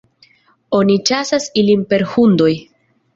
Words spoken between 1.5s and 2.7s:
ilin per hundoj.